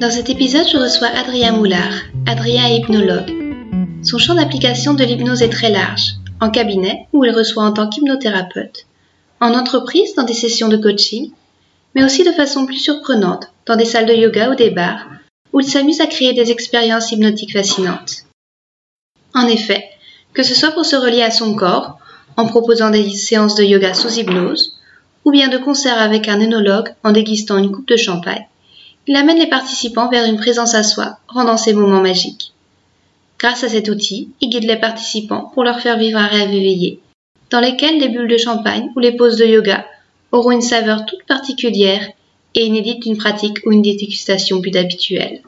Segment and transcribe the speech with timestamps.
[0.00, 1.92] Dans cet épisode, je reçois Adrien Moulard.
[2.26, 3.30] Adrien est hypnologue.
[4.02, 6.14] Son champ d'application de l'hypnose est très large.
[6.40, 8.86] En cabinet, où il reçoit en tant qu'hypnothérapeute.
[9.42, 11.32] En entreprise, dans des sessions de coaching,
[11.94, 15.06] mais aussi de façon plus surprenante, dans des salles de yoga ou des bars,
[15.52, 18.24] où il s'amuse à créer des expériences hypnotiques fascinantes.
[19.34, 19.84] En effet,
[20.32, 21.98] que ce soit pour se relier à son corps,
[22.38, 24.80] en proposant des séances de yoga sous hypnose,
[25.26, 28.46] ou bien de concert avec un œnologue en dégustant une coupe de champagne,
[29.06, 32.52] il amène les participants vers une présence à soi, rendant ces moments magiques.
[33.38, 37.00] Grâce à cet outil, il guide les participants pour leur faire vivre un rêve éveillé,
[37.50, 39.86] dans lequel les bulles de champagne ou les poses de yoga
[40.30, 42.06] auront une saveur toute particulière
[42.54, 45.42] et inédite d'une pratique ou une dégustation plus habituelle.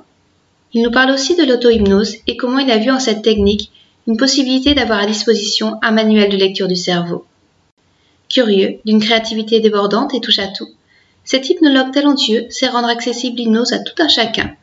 [0.72, 3.70] Il nous parle aussi de l'auto-hypnose et comment il a vu en cette technique
[4.06, 7.24] une possibilité d'avoir à disposition un manuel de lecture du cerveau.
[8.28, 10.68] Curieux, d'une créativité débordante et touche à tout,
[11.24, 14.54] cet hypnologue talentueux sait rendre accessible l'hypnose à tout un chacun,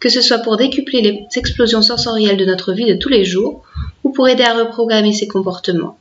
[0.00, 3.62] que ce soit pour décupler les explosions sensorielles de notre vie de tous les jours
[4.04, 5.98] ou pour aider à reprogrammer ses comportements.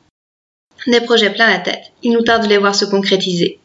[0.88, 3.60] Des projets plein la tête, il nous tarde de les voir se concrétiser.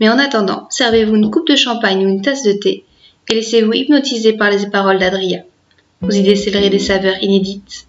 [0.00, 2.84] Mais en attendant, servez-vous une coupe de champagne ou une tasse de thé
[3.28, 5.42] et laissez-vous hypnotiser par les paroles d'Adria.
[6.00, 7.88] Vous y décelerez des saveurs inédites.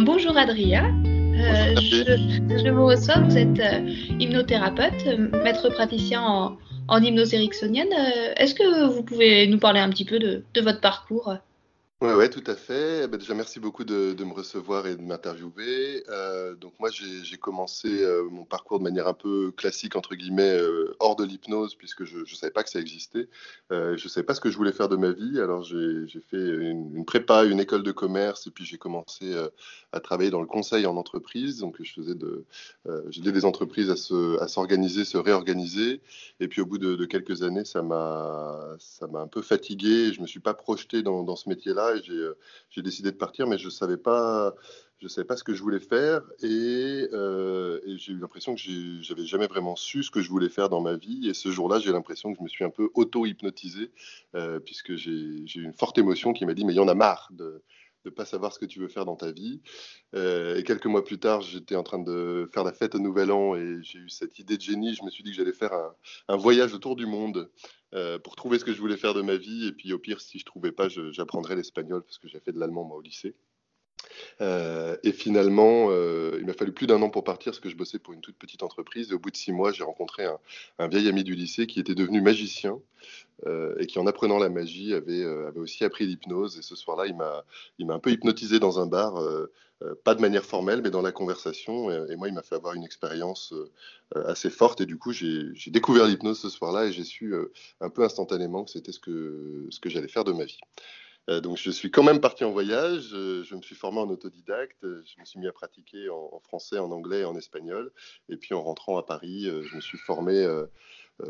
[0.00, 5.06] Bonjour Adria, euh, je, vous reçois, vous êtes euh, hypnothérapeute,
[5.42, 6.56] maître praticien en,
[6.88, 7.92] en hypnose ericksonienne.
[7.92, 11.38] Euh, est-ce que vous pouvez nous parler un petit peu de votre parcours?
[12.00, 13.08] Oui, ouais, tout à fait.
[13.08, 16.04] Ben, déjà, merci beaucoup de, me recevoir et de m'interviewer.
[16.08, 20.48] Euh, donc moi, j'ai commencé euh, mon parcours de manière un peu classique, entre guillemets,
[20.48, 23.28] euh, hors de l'hypnose, puisque je ne savais pas que ça existait.
[23.70, 25.40] je ne savais pas ce que je voulais faire de ma vie.
[25.40, 29.34] Alors j'ai fait une, prépa, une école de commerce, et puis j'ai commencé
[29.90, 31.58] à travailler dans le conseil en entreprise.
[31.58, 32.44] Donc je faisais de,
[33.16, 36.00] des entreprises à s'organiser, se, se, réorganiser.
[36.38, 38.76] Et puis au bout de, quelques années, ça m'a
[39.14, 40.12] un peu fatigué.
[40.12, 42.36] Je ne me suis pas projeté dans ce métier-là et euh,
[42.70, 44.54] j'ai décidé de partir, mais je ne savais pas
[45.00, 48.60] je savais pas ce que je voulais faire et, euh, j'ai eu l'impression que
[49.00, 51.28] j'avais jamais vraiment su ce que je voulais faire dans ma vie.
[51.28, 53.92] Et ce jour-là, j'ai l'impression que je me suis un peu auto-hypnotisé
[54.34, 56.94] euh, puisque j'ai eu une forte émotion qui m'a dit mais il y en a
[56.94, 57.62] marre de
[58.04, 59.60] ne pas savoir ce que tu veux faire dans ta vie.
[60.14, 63.54] et quelques mois plus tard, j'étais en train de faire la fête au Nouvel An
[63.54, 64.94] et j'ai eu cette idée de génie.
[64.94, 65.94] Je me suis dit que j'allais faire un,
[66.28, 67.50] un, voyage autour du monde
[67.94, 69.66] euh, pour trouver ce que je voulais faire de ma vie.
[69.66, 72.58] Et puis au pire, si je trouvais pas, j'apprendrais l'espagnol parce que j'ai fait de
[72.58, 73.36] l'allemand moi au lycée.
[74.40, 77.76] Euh, et finalement, euh, il m'a fallu plus d'un an pour partir parce que je
[77.76, 79.10] bossais pour une toute petite entreprise.
[79.10, 80.24] Et au bout de six mois, j'ai rencontré
[80.78, 82.78] un, vieil ami du lycée qui était devenu magicien
[83.78, 85.24] et qui, en apprenant la magie, avait,
[85.56, 86.58] aussi appris l'hypnose.
[86.58, 89.22] Et ce soir-là, il m'a un peu hypnotisé dans un bar
[89.84, 91.90] euh, pas de manière formelle, mais dans la conversation.
[92.06, 94.80] Et, moi, il m'a fait avoir une expérience euh, assez forte.
[94.80, 98.64] Et du coup, j'ai découvert l'hypnose ce soir-là et j'ai su euh, un peu instantanément
[98.64, 100.58] que c'était ce que j'allais faire de ma vie.
[101.42, 103.08] Donc, je suis quand même parti en voyage.
[103.10, 104.82] je me suis formé en autodidacte.
[104.82, 107.92] Je me suis mis à pratiquer en, français, en anglais et en espagnol.
[108.28, 110.66] Et puis, en rentrant à Paris, je me suis formé euh,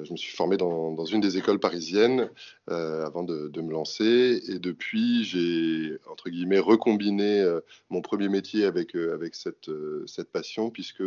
[0.05, 2.31] je me suis formé dans, une des écoles parisiennes
[2.71, 4.43] euh, avant de, me lancer.
[4.49, 7.61] Et depuis, j'ai, entre guillemets, recombiné euh,
[7.91, 9.71] mon premier métier avec, avec cette,
[10.07, 11.03] cette passion, puisque,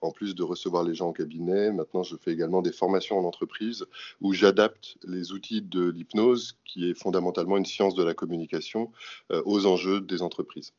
[0.00, 3.24] en plus de recevoir les gens en cabinet, maintenant, je fais également des formations en
[3.24, 3.84] entreprise
[4.20, 8.92] où j'adapte les outils de l'hypnose, qui est fondamentalement une science de la communication,
[9.30, 10.72] aux enjeux des entreprises.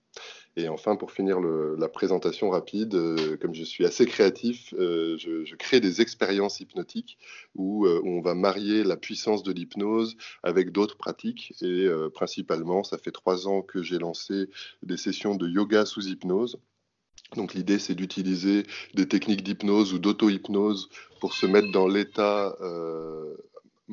[0.56, 5.56] Et enfin, pour finir la présentation rapide, euh, comme je suis assez créatif, euh, je,
[5.56, 7.18] crée des expériences hypnotiques
[7.56, 11.54] où, euh, où, on va marier la puissance de l'hypnose avec d'autres pratiques.
[11.62, 14.50] Et principalement, ça fait trois ans que j'ai lancé
[14.84, 16.60] des sessions de yoga sous hypnose.
[17.36, 18.64] Donc l'idée, c'est d'utiliser
[18.94, 20.90] des techniques d'hypnose ou d'auto-hypnose
[21.20, 22.56] pour se mettre dans l'état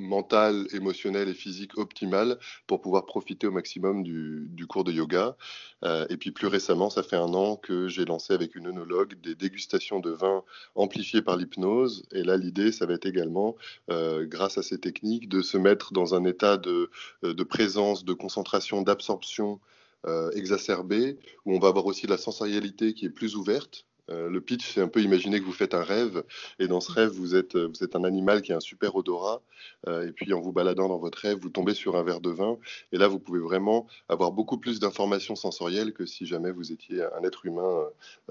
[0.01, 5.37] mental, émotionnel et physique optimal pour pouvoir profiter au maximum du, cours de yoga.
[5.85, 9.21] Euh, et puis plus récemment, ça fait un an que j'ai lancé avec une œnologue
[9.21, 10.43] des dégustations de vin
[10.75, 12.05] amplifiées par l'hypnose.
[12.13, 13.57] Et là, l'idée, ça va être également,
[13.91, 16.91] euh, grâce à ces techniques, de se mettre dans un état de,
[17.25, 19.61] euh, de présence, de concentration, d'absorption
[20.35, 24.81] exacerbée, où on va avoir aussi la sensorialité qui est plus ouverte le pitch, c'est
[24.81, 26.25] un peu imaginer que vous faites un rêve,
[26.59, 29.41] et dans ce rêve, vous êtes, vous êtes un animal qui a un super odorat,
[29.89, 32.59] et puis en vous baladant dans votre rêve, vous tombez sur un verre de vin,
[32.93, 37.03] et là, vous pouvez vraiment avoir beaucoup plus d'informations sensorielles que si jamais vous étiez
[37.03, 37.85] un être humain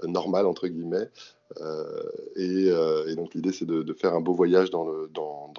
[0.04, 1.08] normal, entre guillemets.
[1.60, 2.02] Euh,
[2.38, 4.86] euh, et, donc l'idée c'est de, faire un beau voyage dans,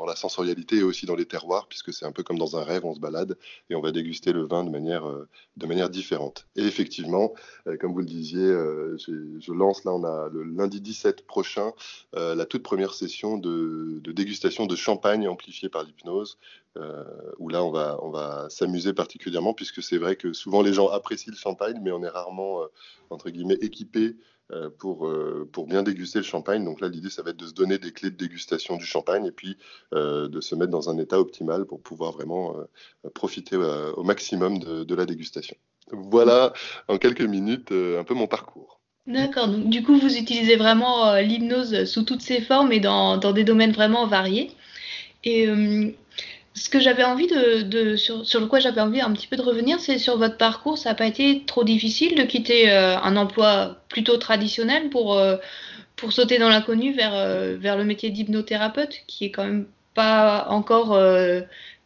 [0.07, 2.85] la sensorialité et aussi dans les terroirs, puisque c'est un peu comme dans un rêve,
[2.85, 3.37] on se balade
[3.69, 6.47] et on va déguster le vin de manière, euh, différente.
[6.55, 7.33] Et effectivement,
[7.79, 11.71] comme vous le disiez, je lance là, on a le lundi 17 prochain,
[12.13, 16.39] la toute première session de, dégustation de champagne amplifié par l'hypnose,
[17.37, 21.37] où là on va, s'amuser particulièrement, puisque c'est vrai que souvent les gens apprécient le
[21.37, 22.61] champagne, mais on est rarement,
[23.09, 24.15] entre guillemets, équipé
[24.77, 26.63] pour, euh, pour bien déguster le champagne.
[26.63, 29.25] Donc là, l'idée, ça va être de se donner des clés de dégustation du champagne
[29.25, 29.57] et puis
[29.93, 32.55] euh, de se mettre dans un état optimal pour pouvoir vraiment
[33.13, 35.55] profiter au maximum de, la dégustation.
[35.91, 36.53] Voilà,
[36.87, 38.79] en quelques minutes, un peu mon parcours.
[39.07, 43.31] D'accord, donc du coup, vous utilisez vraiment l'hypnose sous toutes ses formes et dans, dans,
[43.31, 44.51] des domaines vraiment variés.
[45.23, 45.47] Et
[46.53, 49.41] ce que j'avais envie de, sur, sur, le quoi j'avais envie un petit peu de
[49.41, 50.77] revenir, c'est sur votre parcours.
[50.77, 55.37] Ça n'a pas été trop difficile de quitter euh, un emploi plutôt traditionnel pour, euh,
[55.95, 60.47] pour sauter dans l'inconnu vers, euh, vers le métier d'hypnothérapeute, qui est quand même pas
[60.49, 60.97] encore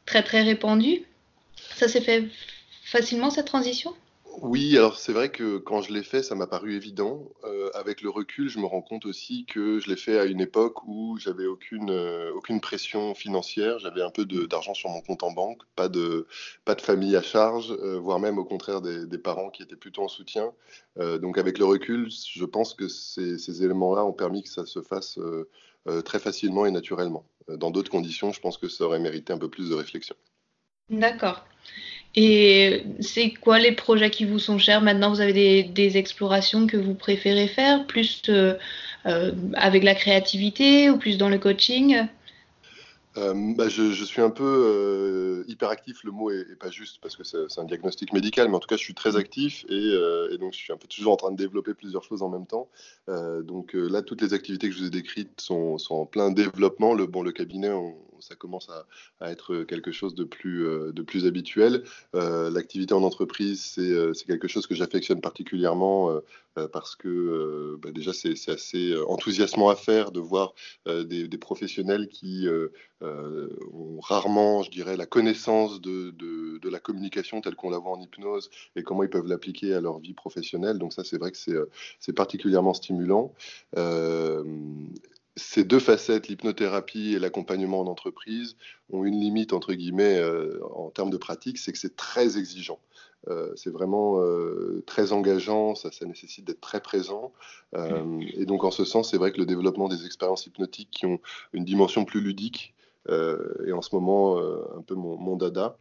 [0.05, 1.03] très très répandu.
[1.75, 2.25] Ça s'est fait
[2.83, 3.93] facilement cette transition?
[4.41, 7.31] Oui, alors c'est vrai que quand je l'ai fait, ça m'a paru évident.
[7.43, 10.41] Euh, avec le recul, je me rends compte aussi que je l'ai fait à une
[10.41, 15.23] époque où j'avais aucune, euh, aucune pression financière, j'avais un peu d'argent sur mon compte
[15.23, 16.27] en banque, pas de,
[16.65, 20.03] pas de famille à charge, euh, voire même au contraire des, parents qui étaient plutôt
[20.03, 20.51] en soutien.
[20.97, 25.17] donc avec le recul, je pense que ces éléments-là ont permis que ça se fasse
[26.03, 27.25] très facilement et naturellement.
[27.47, 30.15] Dans d'autres conditions, je pense que ça aurait mérité un peu plus de réflexion.
[30.89, 31.45] D'accord.
[32.15, 36.77] Et c'est quoi les projets qui vous sont chers Maintenant, vous avez des, explorations que
[36.77, 38.53] vous préférez faire, plus euh,
[39.05, 42.07] euh, avec la créativité ou plus dans le coaching?
[43.17, 47.59] Euh, bah, je, suis un peu hyperactif, le mot est, pas juste parce que c'est
[47.59, 49.17] un diagnostic médical, mais en tout cas je suis très mmh.
[49.17, 52.29] actif et, donc je suis un peu toujours en train de développer plusieurs choses en
[52.29, 52.67] même temps.
[53.07, 56.93] donc là, toutes les activités que je vous ai décrites sont, en plein développement.
[56.93, 57.71] Le, bon, le cabinet,
[58.27, 60.67] ça commence à, être quelque chose de plus,
[61.07, 61.83] plus habituel.
[62.13, 66.21] L'activité en entreprise, c'est quelque chose que j'affectionne particulièrement
[66.71, 70.53] parce que bah, déjà c'est assez enthousiasmant à faire de voir
[70.85, 72.47] des, professionnels qui
[73.05, 76.13] euh, ont rarement, je dirais, la connaissance de,
[76.63, 79.99] la communication telle qu'on la voit en hypnose et comment ils peuvent l'appliquer à leur
[79.99, 80.79] vie professionnelle.
[80.79, 83.33] Donc ça, c'est vrai que c'est euh, particulièrement stimulant.
[83.77, 84.43] Euh,
[85.35, 88.55] ces deux facettes, l'hypnothérapie et l'accompagnement en entreprise,
[88.91, 90.21] ont une limite, entre guillemets,
[90.73, 92.79] en termes de pratique, c'est que c'est très exigeant.
[93.55, 94.21] c'est vraiment
[94.85, 97.33] très engageant, ça, ça nécessite d'être très présent.
[97.75, 101.19] et donc, en ce sens, c'est vrai que le développement des expériences hypnotiques qui ont
[101.51, 102.75] une dimension plus ludique
[103.09, 105.77] euh, et en ce moment euh, un peu mon, mon dada.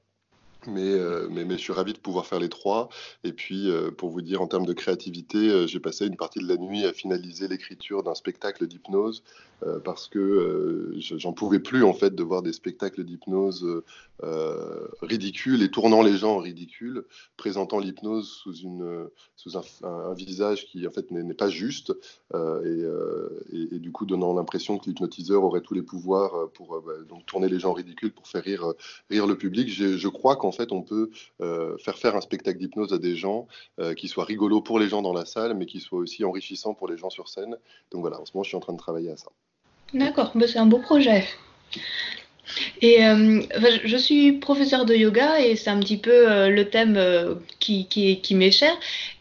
[0.68, 2.88] Euh, mais, mais, je suis ravi de pouvoir faire les trois.
[3.22, 6.38] Et puis, euh, pour vous dire, en termes de créativité, euh, j'ai passé une partie
[6.38, 9.22] de la nuit à finaliser l'écriture d'un spectacle d'hypnose
[9.82, 13.82] parce que j'en pouvais plus, en fait, de voir des spectacles d'hypnose
[15.00, 17.04] ridicules et tournant les gens en ridicule,
[17.38, 21.94] présentant l'hypnose sous, une, sous un, visage qui, en fait, n'est pas juste
[22.34, 22.84] et,
[23.52, 27.48] et, du coup, donnant l'impression que l'hypnotiseur aurait tous les pouvoirs pour bah, donc, tourner
[27.48, 28.74] les gens en ridicule pour faire rire,
[29.08, 29.70] rire le public.
[29.70, 33.46] Je crois qu'en fait, on peut euh, faire faire un spectacle d'hypnose à des gens
[33.78, 36.74] euh, qui soit rigolo pour les gens dans la salle, mais qui soit aussi enrichissant
[36.74, 37.56] pour les gens sur scène.
[37.90, 39.28] Donc voilà, en ce moment, je suis en train de travailler à ça.
[39.92, 41.24] D'accord, bah, c'est un beau projet.
[42.82, 43.40] Et euh,
[43.84, 47.00] je suis professeur de yoga et c'est un petit peu le thème
[47.58, 47.88] qui,
[48.32, 48.72] m'est cher.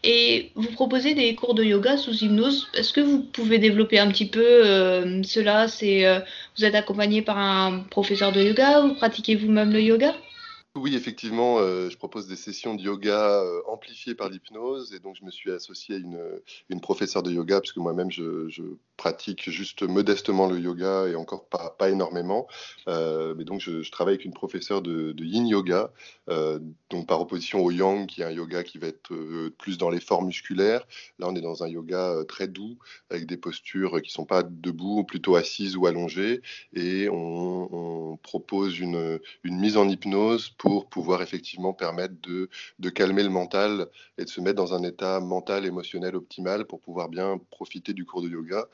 [0.02, 2.68] Et vous proposez des cours de yoga sous hypnose.
[2.74, 4.62] Est-ce que vous pouvez développer un petit peu
[5.24, 5.68] cela?
[5.68, 6.04] C'est
[6.58, 10.14] vous êtes accompagné par un professeur de yoga ou pratiquez vous-même le yoga?
[10.76, 15.14] Oui, effectivement, euh, je propose des sessions de yoga euh, amplifiées par l'hypnose et donc
[15.14, 16.20] je me suis associé à une,
[16.68, 18.50] une professeure de yoga parce que moi-même je,
[18.96, 22.46] pratique juste modestement le yoga et encore pas, pas énormément.
[22.88, 25.92] Euh, mais donc je, travaille avec une professeure de, yin yoga,
[26.30, 26.58] euh,
[26.90, 29.90] donc par opposition au yang qui est un yoga qui va être euh, plus dans
[29.90, 30.86] les formes musculaires.
[31.18, 32.78] Là, on est dans un yoga très doux
[33.10, 38.78] avec des postures qui sont pas debout, plutôt assises ou allongées et on, on propose
[38.78, 44.24] une, une mise en hypnose pour pouvoir effectivement permettre de, de, calmer le mental et
[44.24, 48.22] de se mettre dans un état mental, émotionnel optimal pour pouvoir bien profiter du cours
[48.22, 48.66] de yoga.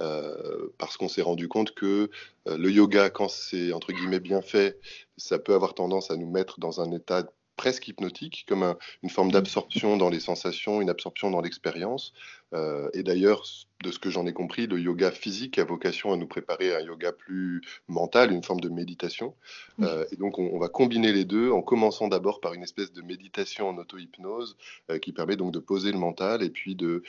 [0.00, 2.10] Euh, parce qu'on s'est rendu compte que
[2.48, 4.78] euh, le yoga, quand c'est entre guillemets bien fait,
[5.16, 7.24] ça peut avoir tendance à nous mettre dans un état
[7.58, 12.14] presque hypnotique, comme une forme d'absorption dans les sensations, une absorption dans l'expérience.
[12.54, 13.44] Euh, et d'ailleurs,
[13.84, 16.78] de ce que j'en ai compris, le yoga physique a vocation à nous préparer à
[16.78, 19.34] un yoga plus mental, une forme de méditation.
[19.80, 23.02] Euh, et donc, on, va combiner les deux en commençant d'abord par une espèce de
[23.02, 24.56] méditation en auto-hypnose
[24.90, 27.02] euh, qui permet donc de poser le mental et puis de,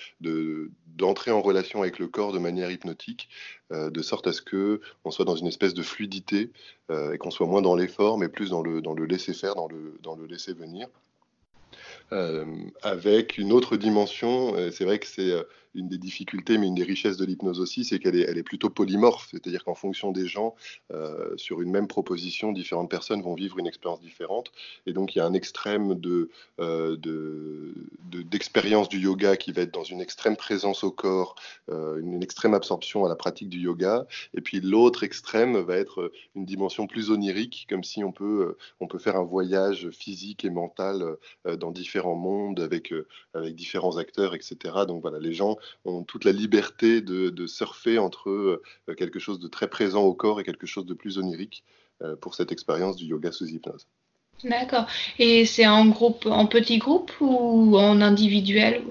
[0.88, 3.30] d'entrer en relation avec le corps de manière hypnotique,
[3.72, 6.52] de sorte à ce que on soit dans une espèce de fluidité
[6.92, 9.68] et qu'on soit moins dans l'effort, mais plus dans le, dans le laisser faire, dans
[9.68, 10.88] le, dans le laisser venir.
[12.82, 15.34] Avec une autre dimension, c'est vrai que c'est
[15.76, 19.28] une des difficultés, mais une des richesses de l'hypnose aussi, c'est qu'elle est, plutôt polymorphe,
[19.32, 20.56] c'est-à-dire qu'en fonction des gens,
[20.92, 24.52] euh, sur une même proposition, différentes personnes vont vivre une expérience différente.
[24.88, 26.98] Et donc, il y a un extrême de, euh,
[28.10, 31.36] d'expérience du yoga qui va être dans une extrême présence au corps,
[31.70, 34.08] euh, une, extrême absorption à la pratique du yoga.
[34.34, 38.88] Et puis, l'autre extrême va être une dimension plus onirique, comme si on peut, on
[38.88, 42.94] peut faire un voyage physique et mental dans différents mondes avec,
[43.34, 44.58] avec différents acteurs, etc.
[44.88, 48.62] Donc, voilà, les gens ont toute la liberté de, surfer entre euh,
[48.98, 51.64] quelque chose de très présent au corps et quelque chose de plus onirique
[52.02, 53.88] euh, pour cette expérience du yoga sous hypnose.
[54.44, 54.86] D'accord.
[55.18, 58.84] Et c'est en groupe, en petit groupe ou en individuel?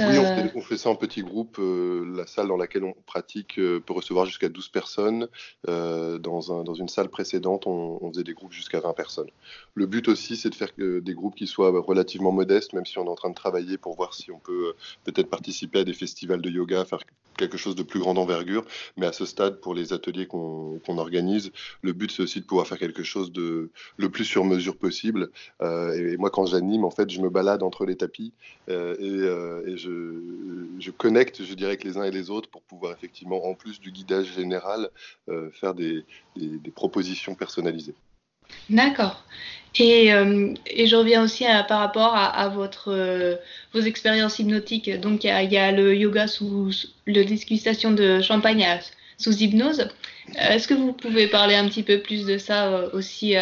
[0.00, 0.18] Oui,
[0.54, 1.58] on fait, ça en petits groupes.
[1.58, 5.28] Euh, la salle dans laquelle on pratique euh, peut recevoir jusqu'à 12 personnes.
[5.68, 9.30] Euh, dans, un, dans, une salle précédente, on, faisait des groupes jusqu'à 20 personnes.
[9.74, 13.04] Le but aussi, c'est de faire des groupes qui soient relativement modestes, même si on
[13.04, 16.42] est en train de travailler pour voir si on peut peut-être participer à des festivals
[16.42, 17.00] de yoga, faire
[17.38, 18.64] quelque chose de plus grande envergure.
[18.96, 21.50] Mais à ce stade, pour les ateliers qu'on organise,
[21.82, 25.30] le but, c'est aussi de pouvoir faire quelque chose de le plus sur mesure possible.
[25.62, 28.32] et, moi, quand j'anime, en fait, je me balade entre les tapis
[28.68, 29.28] et
[29.68, 33.54] et je, connecte, je dirais, avec les uns et les autres pour pouvoir effectivement, en
[33.54, 34.90] plus du guidage général,
[35.28, 36.04] euh, faire des,
[36.74, 37.94] propositions personnalisées.
[38.70, 39.24] D'accord.
[39.78, 43.36] Et, euh, je reviens aussi par rapport à, votre, euh,
[43.72, 44.90] vos expériences hypnotiques.
[45.00, 46.70] Donc, il y, a le yoga sous,
[47.06, 48.66] le dégustation de champagne
[49.18, 49.88] sous hypnose.
[50.36, 53.36] Est-ce que vous pouvez parler un petit peu plus de ça aussi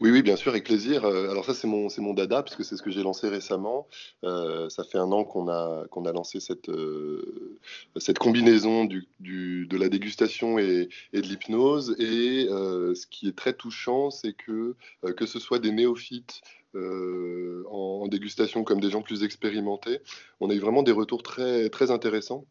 [0.00, 1.04] oui, oui, bien sûr, avec plaisir.
[1.04, 3.88] Euh, alors ça, c'est mon, c'est mon dada, puisque c'est ce que j'ai lancé récemment.
[4.24, 7.58] Euh, ça fait un an qu'on a, qu'on a lancé cette, euh,
[7.96, 11.96] cette combinaison du, du, de la dégustation et, et de l'hypnose.
[11.98, 14.76] Et ce qui est très touchant, c'est que
[15.16, 16.42] que ce soit des néophytes
[16.74, 20.00] en, en, dégustation comme des gens plus expérimentés,
[20.40, 22.44] on a eu vraiment des retours très, très intéressants.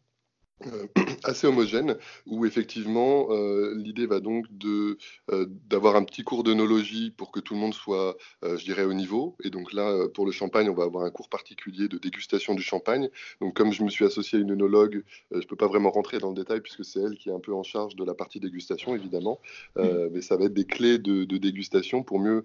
[0.66, 0.86] Euh,
[1.24, 1.96] assez homogène,
[2.26, 4.98] où effectivement euh, l'idée va donc de
[5.30, 8.92] euh, d'avoir un petit cours d'œnologie pour que tout le monde soit, je dirais, au
[8.92, 9.36] niveau.
[9.44, 12.62] Et donc là, pour le champagne, on va avoir un cours particulier de dégustation du
[12.62, 13.08] champagne.
[13.40, 16.30] Donc comme je me suis associé à une œnologue, je peux pas vraiment rentrer dans
[16.30, 18.94] le détail puisque c'est elle qui est un peu en charge de la partie dégustation,
[18.94, 19.40] évidemment.
[19.76, 19.82] Mmh.
[20.12, 22.44] mais ça va être des clés de, dégustation pour mieux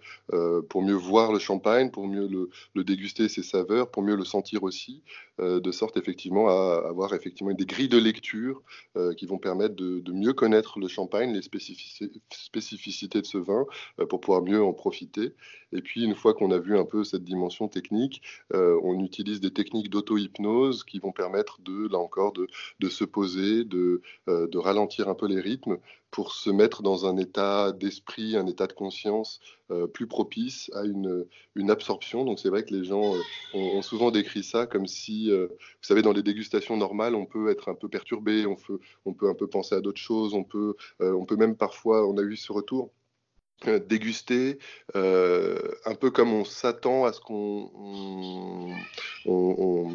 [0.70, 4.26] pour mieux voir le champagne, pour mieux le, le, déguster ses saveurs, pour mieux le
[4.26, 5.02] sentir aussi,
[5.40, 8.62] de sorte effectivement à avoir effectivement des grilles de lecture
[8.98, 13.66] euh, qui vont permettre de, mieux connaître le champagne, les spécificités, de ce vin,
[14.00, 15.34] euh, pour pouvoir mieux en profiter.
[15.72, 18.22] Et puis, une fois qu'on a vu un peu cette dimension technique,
[18.54, 23.64] euh, on utilise des techniques d'auto-hypnose qui vont permettre de, là encore, de, se poser,
[23.64, 24.02] de
[24.58, 25.78] ralentir un peu les rythmes
[26.14, 29.40] pour se mettre dans un état d'esprit, un état de conscience
[29.72, 32.24] euh, plus propice à une, une absorption.
[32.24, 33.20] Donc c'est vrai que les gens euh,
[33.56, 37.50] ont, souvent décrit ça comme si, euh, vous savez, dans les dégustations normales, on peut
[37.50, 40.44] être un peu perturbé, on peut, on peut un peu penser à d'autres choses, on
[40.44, 42.92] peut, on peut même parfois, on a eu ce retour,
[43.88, 44.58] déguster
[44.96, 47.72] un peu comme on s'attend à ce qu'on
[49.26, 49.94] on,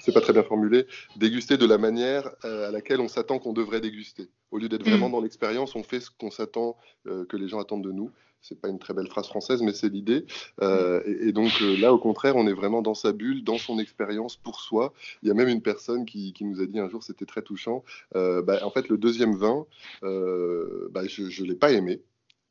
[0.00, 0.86] c'est pas très bien formulé
[1.16, 5.08] déguster de la manière à laquelle on s'attend qu'on devrait déguster au lieu d'être vraiment
[5.08, 5.12] mm.
[5.12, 8.10] dans l'expérience on fait ce qu'on s'attend que les gens attendent de nous
[8.42, 10.24] c'est pas une très belle phrase française, mais c'est l'idée.
[10.62, 14.36] Euh, et, donc là, au contraire, on est vraiment dans sa bulle, dans son expérience
[14.36, 14.92] pour soi.
[15.22, 17.42] Il y a même une personne qui, qui nous a dit un jour, c'était très
[17.42, 17.84] touchant.
[18.16, 19.66] Euh, bah, en fait, le deuxième vin,
[20.02, 22.00] euh, bah, je ne l'ai pas aimé.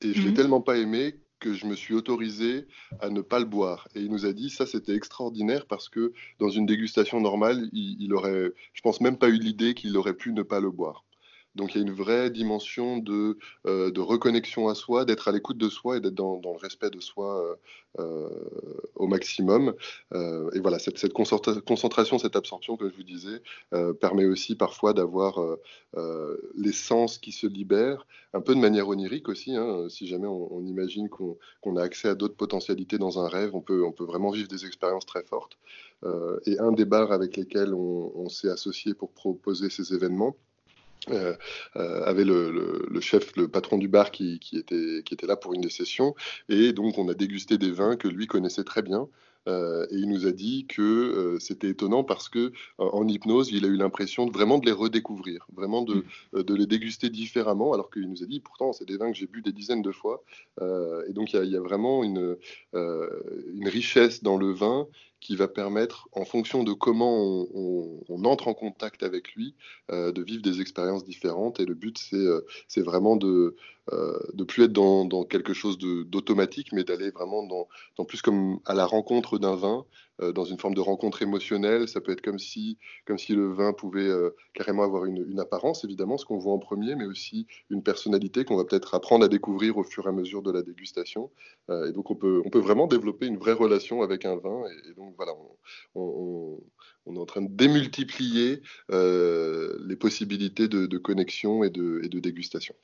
[0.02, 0.36] Et je l'ai mhm.
[0.36, 2.68] tellement pas aimé que je me suis autorisé
[3.00, 3.88] à ne pas le boire.
[3.96, 8.02] Et il nous a dit, ça c'était extraordinaire parce que dans une dégustation normale, il,
[8.02, 11.06] il aurait, je pense même pas eu l'idée qu'il aurait pu ne pas le boire.
[11.56, 15.32] Donc il y a une vraie dimension de, euh, de reconnexion à soi, d'être à
[15.32, 17.56] l'écoute de soi et d'être dans, le respect de soi euh,
[18.00, 18.30] euh,
[18.96, 19.74] au maximum.
[20.14, 23.42] et voilà, cette, cette, concentration, cette absorption que je vous disais,
[24.00, 25.40] permet aussi parfois d'avoir
[26.56, 29.56] les sens qui se libèrent, un peu de manière onirique aussi.
[29.56, 29.88] Hein.
[29.90, 33.84] si jamais on, imagine qu'on a accès à d'autres potentialités dans un rêve, on peut,
[33.84, 35.58] on peut vraiment vivre des expériences très fortes.
[36.46, 40.36] et un des bars avec lesquels on s'est associé pour proposer ces événements,
[41.10, 41.36] euh,
[41.76, 46.16] euh, avait le, chef, le patron du bar qui, était, là pour une des sessions.
[46.50, 49.08] Et donc, on a dégusté des vins que lui connaissait très bien.
[49.48, 53.70] Euh, et il nous a dit que c'était étonnant parce que en hypnose, il a
[53.70, 56.04] eu l'impression vraiment de les redécouvrir, vraiment mm.
[56.44, 59.28] de, les déguster différemment, alors qu'il nous a dit pourtant c'est des vins que j'ai
[59.28, 60.24] bu des dizaines de fois.
[60.62, 62.36] et donc il y, a vraiment une
[63.66, 64.88] richesse dans le vin
[65.20, 69.56] qui va permettre, en fonction de comment on, entre en contact avec lui,
[69.92, 71.60] euh, de vivre des expériences différentes.
[71.60, 72.42] Et le but, c'est euh,
[72.78, 73.56] vraiment de
[73.92, 78.74] euh, ne plus être dans, quelque chose d'automatique, mais d'aller vraiment dans, plus comme à
[78.74, 79.86] la rencontre d'un vin,
[80.22, 81.88] euh, dans une forme de rencontre émotionnelle.
[81.88, 85.40] Ça peut être comme si, comme si le vin pouvait euh, carrément avoir une, une,
[85.40, 89.24] apparence, évidemment, ce qu'on voit en premier, mais aussi une personnalité qu'on va peut-être apprendre
[89.24, 91.32] à découvrir au fur et à mesure de la dégustation.
[91.70, 94.64] Euh, et donc, on peut, on peut vraiment développer une vraie relation avec un vin.
[94.90, 95.32] Et, donc, voilà,
[95.96, 96.60] on,
[97.06, 102.20] on, est en train de démultiplier les possibilités de, de connexion et de, et de
[102.20, 102.76] dégustation.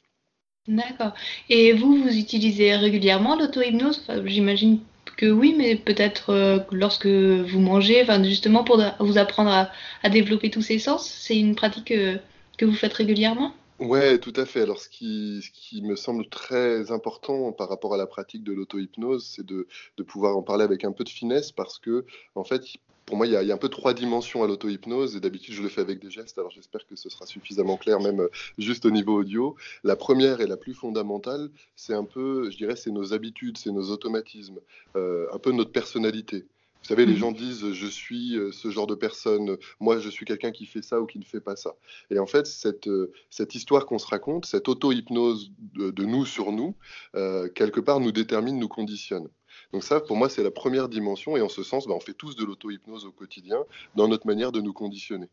[0.68, 1.14] D'accord.
[1.50, 4.08] Et vous, vous utilisez régulièrement l'auto-hypnose?
[4.26, 4.80] J'imagine
[5.16, 9.70] que oui, mais peut-être euh, lorsque vous mangez, justement pour vous apprendre
[10.04, 12.18] à, développer tous ces sens, c'est une pratique euh,
[12.58, 13.54] que vous faites régulièrement?
[13.80, 14.62] Ouais, tout à fait.
[14.62, 19.46] Alors, ce qui, me semble très important par rapport à la pratique de l'auto-hypnose, c'est
[19.46, 19.68] de,
[20.08, 22.06] pouvoir en parler avec un peu de finesse parce que,
[22.36, 22.62] en fait,
[23.06, 25.70] pour moi, il y, a, un peu trois dimensions à l'auto-hypnose, et d'habitude, je le
[25.70, 28.92] fais avec des gestes, alors j'espère que ce sera suffisamment clair, même euh, juste au
[28.92, 29.56] niveau audio.
[29.84, 33.72] La première et la plus fondamentale, c'est un peu, je dirais, c'est nos habitudes, c'est
[33.72, 34.60] nos automatismes,
[34.96, 36.46] euh, un peu notre personnalité.
[36.82, 37.18] Vous savez, les mm.
[37.18, 40.84] gens disent je suis euh, ce genre de personne, moi je suis quelqu'un qui fait
[40.84, 41.76] ça ou qui ne fait pas ça.
[42.10, 46.76] Et en fait, cette, histoire qu'on se raconte, cette auto-hypnose de, nous sur nous,
[47.14, 49.30] quelque part nous détermine, nous conditionne.
[49.74, 52.14] Donc ça, pour moi, c'est la première dimension, et en ce sens, bah, on fait
[52.14, 53.60] tous de l'auto-hypnose au quotidien
[53.96, 55.28] dans notre manière de nous conditionner.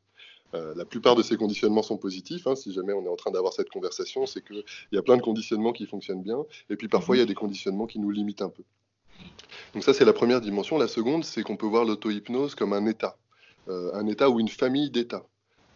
[0.54, 2.46] Euh, la plupart de ces conditionnements sont positifs.
[2.46, 5.16] Hein, si jamais on est en train d'avoir cette conversation, c'est qu'il y a plein
[5.16, 8.10] de conditionnements qui fonctionnent bien, et puis parfois il y a des conditionnements qui nous
[8.10, 8.62] limitent un peu.
[9.74, 10.78] Donc ça, c'est la première dimension.
[10.78, 13.16] La seconde, c'est qu'on peut voir l'auto-hypnose comme un état,
[13.68, 15.24] euh, un état ou une famille d'états.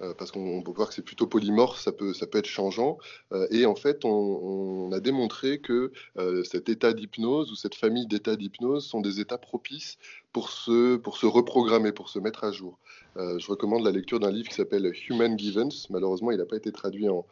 [0.02, 2.98] Euh, parce qu'on peut voir que c'est plutôt polymorphe, ça peut, être changeant.
[3.32, 8.06] Euh, et en fait, on, a démontré que euh, cet état d'hypnose ou cette famille
[8.06, 9.98] d'états d'hypnose sont des états propices
[10.32, 12.78] pour se reprogrammer, pour se mettre à jour.
[13.16, 15.86] Euh, je recommande la lecture d'un livre qui s'appelle Human Givens.
[15.90, 17.24] Malheureusement, il n'a pas été traduit en,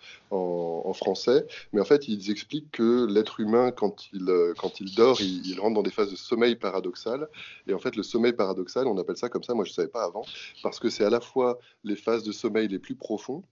[0.94, 5.58] français, mais en fait, ils expliquent que l'être humain, euh, quand il, dort, il, il,
[5.58, 7.28] rentre dans des phases de sommeil paradoxal.
[7.66, 9.88] Et en fait, le sommeil paradoxal, on appelle ça comme ça, moi je ne savais
[9.88, 10.24] pas avant,
[10.62, 13.42] parce que c'est à la fois les phases de sommeil les plus profonds,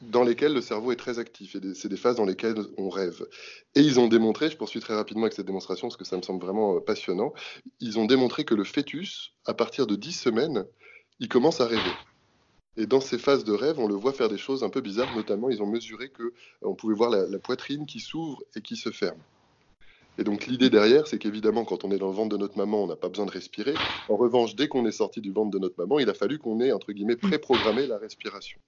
[0.00, 1.54] dans lesquelles le cerveau est très actif.
[1.56, 3.26] Et c'est des phases dans lesquelles on rêve.
[3.74, 6.22] Et ils ont démontré, je poursuis très rapidement avec cette démonstration parce que ça me
[6.22, 7.32] semble vraiment euh, passionnant,
[7.80, 10.66] ils ont démontré que le fœtus, à partir de 10 semaines,
[11.20, 11.92] il commence à rêver.
[12.76, 15.14] Et dans ces phases de rêve, on le voit faire des choses un peu bizarres,
[15.14, 18.76] notamment ils ont mesuré que euh, on pouvait voir la, poitrine qui s'ouvre et qui
[18.76, 19.20] se ferme.
[20.18, 22.84] Et donc l'idée derrière, c'est qu'évidemment, quand on est dans le ventre de notre maman,
[22.84, 23.74] on n'a pas besoin de respirer.
[24.08, 26.60] En revanche, dès qu'on est sorti du ventre de notre maman, il a fallu qu'on
[26.60, 28.60] ait, entre guillemets, préprogrammé la respiration.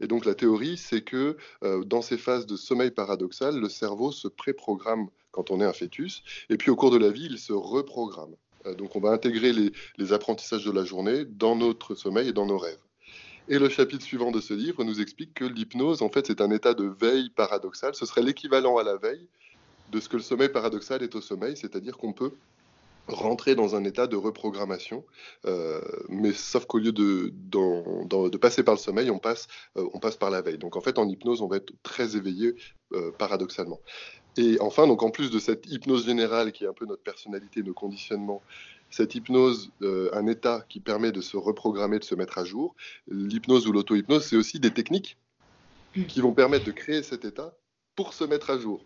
[0.00, 4.12] Et donc la théorie, c'est que euh, dans ces phases de sommeil paradoxal, le cerveau
[4.12, 7.38] se préprogramme quand on est un fœtus, et puis au cours de la vie, il
[7.38, 8.34] se reprogramme.
[8.66, 12.46] Euh, donc on va intégrer les, apprentissages de la journée dans notre sommeil et dans
[12.46, 12.80] nos rêves.
[13.48, 16.50] Et le chapitre suivant de ce livre nous explique que l'hypnose, en fait, c'est un
[16.50, 17.94] état de veille paradoxale.
[17.94, 19.26] Ce serait l'équivalent à la veille
[19.90, 22.32] de ce que le sommeil paradoxal est au sommeil, c'est-à-dire qu'on peut
[23.08, 25.04] rentrer dans un état de reprogrammation,
[25.46, 30.16] euh, mais sauf qu'au lieu de, passer par le sommeil, on passe, euh, on passe
[30.16, 30.58] par la veille.
[30.58, 32.54] Donc en fait, en hypnose, on va être très éveillé
[33.18, 33.80] paradoxalement.
[34.36, 37.62] Et enfin, donc en plus de cette hypnose générale qui est un peu notre personnalité,
[37.62, 38.42] nos conditionnements,
[38.90, 42.74] cette hypnose, euh, un état qui permet de se reprogrammer, de se mettre à jour,
[43.08, 45.16] l'hypnose ou l'auto-hypnose, c'est aussi des techniques
[45.96, 46.04] mm.
[46.04, 47.54] qui vont permettre de créer cet état
[47.94, 48.84] pour se mettre à jour.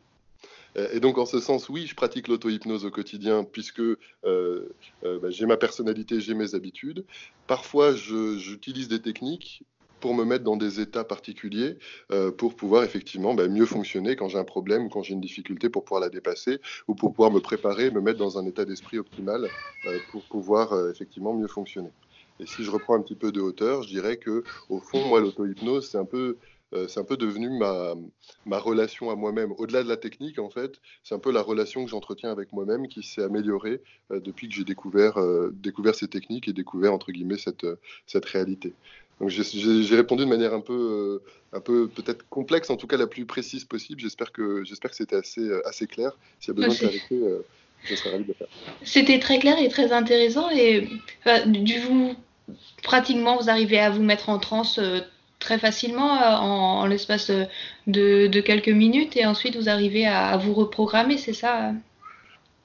[0.76, 4.68] Euh, et donc, en ce sens, oui, je pratique l'auto-hypnose au quotidien puisque euh,
[5.02, 7.04] bah, j'ai ma personnalité, j'ai mes habitudes.
[7.46, 9.62] Parfois, j'utilise des techniques
[10.04, 11.78] pour me mettre dans des états particuliers
[12.12, 15.70] euh, pour pouvoir effectivement ben, mieux fonctionner quand j'ai un problème, quand j'ai une difficulté
[15.70, 18.98] pour pouvoir la dépasser ou pour pouvoir me préparer, me mettre dans un état d'esprit
[18.98, 19.48] optimal
[19.86, 21.88] euh, pour pouvoir euh, effectivement mieux fonctionner.
[22.38, 25.20] Et si je reprends un petit peu de hauteur, je dirais que au fond, moi,
[25.20, 26.36] l'auto-hypnose, c'est un peu
[26.88, 29.52] c'est un peu devenu ma, relation à moi-même.
[29.58, 32.88] Au-delà de la technique, en fait, c'est un peu la relation que j'entretiens avec moi-même
[32.88, 35.16] qui s'est améliorée depuis que j'ai découvert,
[35.94, 38.74] ces techniques et découvert, entre guillemets, cette réalité.
[39.20, 42.96] Donc j'ai répondu de manière un peu, euh, un peu peut-être complexe, en tout cas
[42.96, 44.00] la plus précise possible.
[44.00, 46.16] J'espère que, que c'était assez, euh, assez clair.
[46.40, 47.44] S'il y a besoin de clarifier, euh,
[47.85, 48.48] je serais ravi de le faire.
[48.83, 50.50] C'était très clair et très intéressant.
[50.50, 50.88] Et
[51.46, 52.14] du vous,
[52.83, 54.81] pratiquement, vous arrivez à vous mettre en transe
[55.38, 57.31] très facilement en, l'espace
[57.87, 61.72] de, quelques minutes et ensuite vous arrivez à vous reprogrammer, c'est ça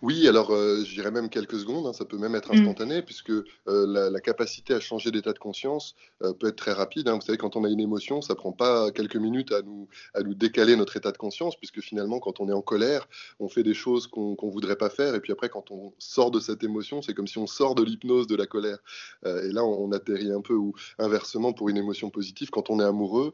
[0.02, 2.60] oui, alors euh, je dirais même quelques secondes, hein, ça peut même être mm.
[2.60, 7.10] instantané, puisque euh, la, capacité à changer d'état de conscience euh, peut être très rapide.
[7.10, 7.16] Hein.
[7.16, 10.22] Vous savez, quand on a une émotion, ça prend pas quelques minutes à nous, à
[10.22, 13.10] nous décaler notre état de conscience, puisque finalement, quand on est en colère,
[13.40, 16.32] on fait des choses qu'on ne voudrait pas faire, et puis après, quand on sort
[16.32, 18.78] de cette émotion, c'est comme si on sort de l'hypnose de la colère.
[19.26, 22.84] et là, on, atterrit un peu, ou inversement, pour une émotion positive, quand on est
[22.84, 23.34] amoureux,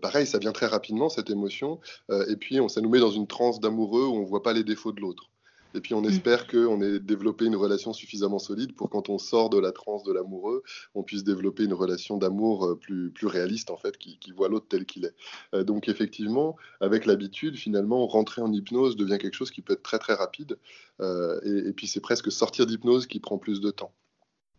[0.00, 1.80] pareil, ça vient très rapidement, cette émotion,
[2.28, 4.52] et puis on, ça nous met dans une transe d'amoureux où on ne voit pas
[4.52, 5.30] les défauts de l'autre.
[5.78, 6.08] Et puis on mm.
[6.08, 10.02] espère qu'on ait développé une relation suffisamment solide pour quand on sort de la transe
[10.02, 10.64] de l'amoureux,
[10.96, 14.66] on puisse développer une relation d'amour euh, plus, plus réaliste en fait, qui, voit l'autre
[14.68, 15.14] tel qu'il est.
[15.54, 19.84] Euh, donc effectivement, avec l'habitude, finalement, rentrer en hypnose devient quelque chose qui peut être
[19.84, 20.58] très très rapide.
[21.00, 23.92] Euh, et, puis c'est presque sortir d'hypnose qui prend plus de temps.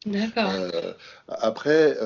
[0.06, 0.52] D'accord.
[1.28, 1.98] après,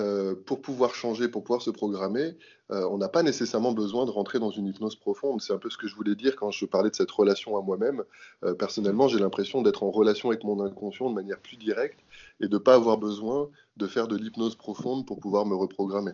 [0.45, 2.35] pour pouvoir changer, pour pouvoir se programmer,
[2.71, 5.41] euh, on n'a pas nécessairement besoin de rentrer dans une hypnose profonde.
[5.41, 7.61] C'est un peu ce que je voulais dire quand je parlais de cette relation à
[7.61, 8.03] moi-même.
[8.43, 11.99] Euh, personnellement, j'ai l'impression d'être en relation avec mon inconscient de manière plus directe
[12.39, 16.13] et de ne pas avoir besoin de faire de l'hypnose profonde pour pouvoir me reprogrammer.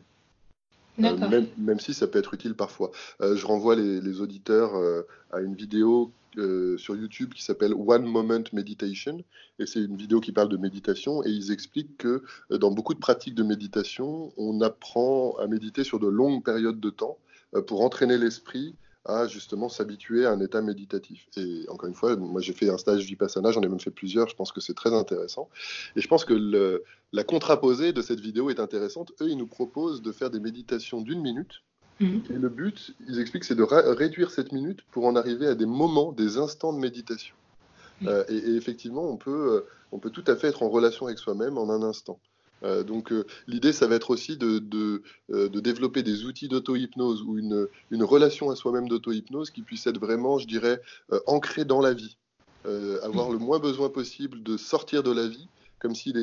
[1.04, 2.92] Euh, même, si ça peut être utile parfois.
[3.20, 4.72] je renvoie les, auditeurs
[5.32, 6.12] à une vidéo
[6.78, 9.24] sur YouTube qui s'appelle One Moment Meditation.
[9.60, 11.24] Et c'est une vidéo qui parle de méditation.
[11.26, 16.00] Et ils expliquent que dans beaucoup de pratiques de méditation, on apprend à méditer sur
[16.00, 17.18] de longues périodes de temps
[17.68, 21.28] pour entraîner l'esprit à justement s'habituer à un état méditatif.
[21.38, 24.28] Et encore une fois, moi j'ai fait un stage Vipassana, j'en ai même fait plusieurs,
[24.28, 25.50] je pense que c'est très intéressant.
[25.96, 26.84] Et je pense que le,
[27.14, 29.12] la contraposée de cette vidéo est intéressante.
[29.22, 31.62] Eux, ils nous proposent de faire des méditations d'une minute.
[32.00, 32.24] Mhm.
[32.30, 35.66] Et le but, ils expliquent, c'est de réduire cette minute pour en arriver à des
[35.66, 37.36] moments, des instants de méditation.
[38.06, 41.20] Euh, et, effectivement, on peut, euh, on peut tout à fait être en relation avec
[41.20, 42.20] soi-même en un instant.
[42.64, 43.14] Euh, donc
[43.48, 48.04] l'idée, ça va être aussi de, de, de développer des outils d'auto-hypnose ou une, une,
[48.04, 50.82] relation à soi-même d'auto-hypnose qui puisse être vraiment, je dirais,
[51.28, 52.18] ancrée dans la vie.
[53.04, 55.48] avoir le moins besoin possible de sortir de la vie
[55.80, 56.14] comme si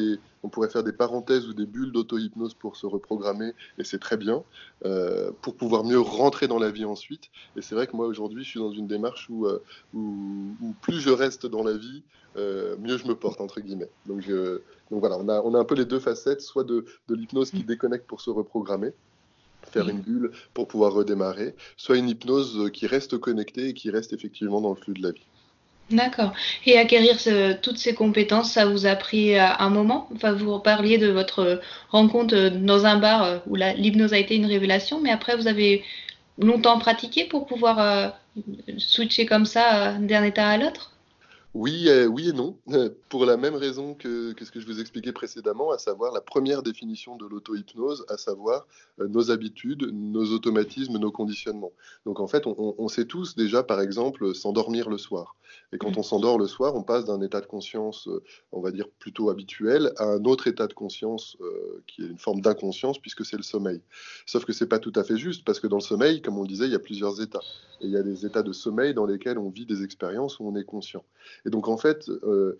[0.43, 4.17] on pourrait faire des parenthèses ou des bulles d'auto-hypnose pour se reprogrammer, et c'est très
[4.17, 4.45] bien,
[4.85, 7.31] euh, pour pouvoir mieux rentrer dans la vie ensuite.
[7.57, 9.63] Et c'est vrai que moi aujourd'hui, je suis dans une démarche où, euh,
[10.83, 12.03] plus je reste dans la vie,
[12.37, 13.91] euh, mieux je me porte, entre guillemets.
[14.07, 14.31] Donc,
[14.91, 18.21] voilà, on a, un peu les deux facettes, soit de, de l'hypnose qui déconnecte pour
[18.21, 18.93] se reprogrammer,
[19.63, 24.13] faire une bulle pour pouvoir redémarrer, soit une hypnose qui reste connectée et qui reste
[24.13, 25.27] effectivement dans le flux de la vie.
[25.91, 26.33] D'accord.
[26.65, 27.17] Et acquérir
[27.63, 30.09] toutes ces compétences, ça vous a pris euh, un moment?
[30.13, 34.35] Enfin, vous parliez de votre rencontre euh, dans un bar euh, où l'hypnose a été
[34.35, 35.85] une révélation, mais après, vous avez
[36.39, 38.15] longtemps pratiqué pour pouvoir
[38.77, 40.93] switcher comme ça d'un état à l'autre?
[41.55, 42.59] Oui, oui et non,
[43.09, 46.63] pour la même raison que, ce que je vous expliquais précédemment, à savoir la première
[46.63, 48.67] définition de l'auto-hypnose, à savoir
[48.99, 51.73] nos habitudes, nos automatismes, nos conditionnements.
[52.05, 55.37] Donc en fait, on sait tous déjà, par exemple, s'endormir le soir.
[55.73, 55.99] Et quand mm.
[55.99, 59.31] on s'endort le soir, on passe d'un état de conscience, euh, on va dire plutôt
[59.31, 63.37] habituel, à un autre état de conscience euh, qui est une forme d'inconscience puisque c'est
[63.37, 63.81] le sommeil.
[64.27, 66.43] Sauf que c'est pas tout à fait juste parce que dans le sommeil, comme on
[66.43, 67.43] le disait, il y a plusieurs états.
[67.81, 70.49] Et il y a des états de sommeil dans lesquels on vit des expériences où
[70.49, 71.05] on est conscient.
[71.45, 72.57] Et donc en fait, euh,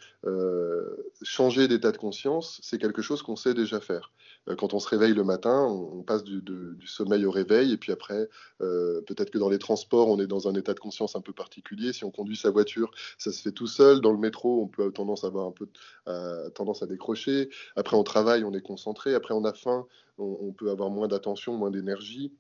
[1.23, 4.13] changer d'état de conscience, c'est quelque chose qu'on sait déjà faire.
[4.59, 6.43] Quand on se réveille le matin, on, passe du,
[6.87, 8.29] sommeil au réveil, et puis après,
[8.59, 11.93] peut-être que dans les transports, on est dans un état de conscience un peu particulier.
[11.93, 14.01] Si on conduit sa voiture, ça se fait tout seul.
[14.01, 15.69] Dans le métro, on peut avoir tendance à avoir un peu
[16.09, 17.49] euh, tendance à décrocher.
[17.77, 19.15] Après, on travaille, on est concentré.
[19.15, 19.87] Après, on a faim,
[20.19, 22.33] on, peut avoir moins d'attention, moins d'énergie.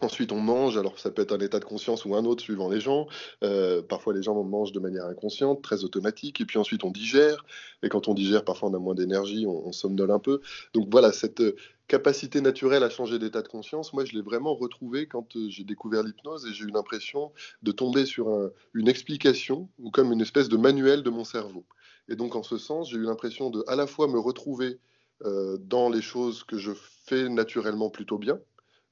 [0.00, 0.76] Ensuite, on mange.
[0.76, 3.06] Alors, ça peut être un état de conscience ou un autre suivant les gens.
[3.42, 6.40] Euh, parfois, les gens mangent de manière inconsciente, très automatique.
[6.40, 7.44] Et puis ensuite, on digère.
[7.82, 10.40] Et quand on digère, parfois, on a moins d'énergie, on, on, somnole un peu.
[10.72, 11.42] Donc voilà, cette,
[11.88, 15.64] capacité naturelle à changer d'état de conscience, moi je l'ai vraiment retrouvé quand euh, j'ai
[15.64, 17.32] découvert l'hypnose et j'ai eu l'impression
[17.62, 18.28] de tomber sur
[18.74, 21.64] une explication ou comme une espèce de manuel de mon cerveau.
[22.08, 24.78] Et donc en ce sens, j'ai eu l'impression de à la fois me retrouver
[25.24, 26.72] euh, dans les choses que je
[27.06, 28.38] fais naturellement plutôt bien,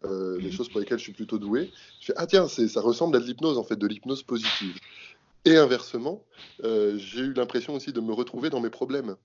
[0.04, 0.52] euh, les mhm.
[0.52, 1.70] choses pour lesquelles je suis plutôt doué.
[2.00, 4.78] Je fais ah tiens, ça ressemble à de l'hypnose en fait, de l'hypnose positive.
[5.44, 6.24] Et inversement,
[6.62, 9.16] j'ai eu l'impression aussi de me retrouver dans mes problèmes.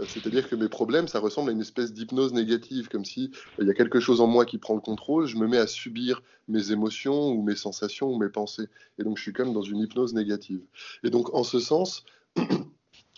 [0.00, 3.62] Euh, c'est-à-dire que mes problèmes, ça ressemble à une espèce d'hypnose négative, comme si euh,
[3.62, 5.66] il y a quelque chose en moi qui prend le contrôle, je me mets à
[5.66, 8.68] subir mes émotions ou mes sensations ou mes pensées.
[8.98, 10.60] Et donc je suis comme dans une hypnose négative.
[11.04, 12.04] Et donc en ce sens,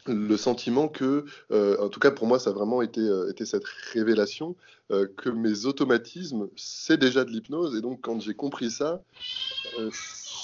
[0.07, 3.67] le sentiment que, euh, en tout cas pour moi, ça a vraiment été, été cette
[3.93, 4.57] révélation
[5.17, 7.75] que mes automatismes, c'est déjà de l'hypnose.
[7.77, 9.03] Et donc quand j'ai compris ça,